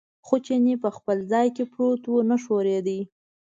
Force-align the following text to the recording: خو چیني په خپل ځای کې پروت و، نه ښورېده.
خو 0.25 0.35
چیني 0.45 0.73
په 0.83 0.89
خپل 0.97 1.17
ځای 1.31 1.47
کې 1.55 1.63
پروت 1.73 2.03
و، 2.07 2.13
نه 2.29 2.35
ښورېده. 2.43 2.99